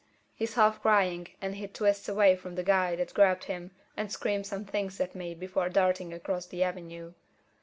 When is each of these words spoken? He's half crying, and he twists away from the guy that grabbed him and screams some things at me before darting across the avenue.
He's 0.33 0.55
half 0.55 0.81
crying, 0.81 1.27
and 1.43 1.53
he 1.57 1.67
twists 1.67 2.09
away 2.09 2.35
from 2.35 2.55
the 2.55 2.63
guy 2.63 2.95
that 2.95 3.13
grabbed 3.13 3.43
him 3.43 3.69
and 3.95 4.11
screams 4.11 4.47
some 4.47 4.65
things 4.65 4.99
at 4.99 5.13
me 5.13 5.35
before 5.35 5.69
darting 5.69 6.11
across 6.11 6.47
the 6.47 6.63
avenue. 6.63 7.13